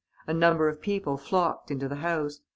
A 0.25 0.33
number 0.33 0.67
of 0.67 0.81
people 0.81 1.15
flocked 1.15 1.69
into 1.69 1.87
the 1.87 1.97
house. 1.97 2.39